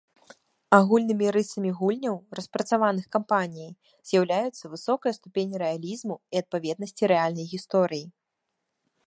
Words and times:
Агульнымі 0.77 1.27
рысамі 1.35 1.71
гульняў, 1.81 2.17
распрацаваных 2.39 3.05
кампаніяй, 3.17 3.69
з'яўляюцца 4.13 4.73
высокая 4.73 5.13
ступень 5.19 5.53
рэалізму 5.65 6.15
і 6.19 6.35
адпаведнасці 6.45 7.03
рэальнай 7.15 7.45
гісторыі. 7.55 8.05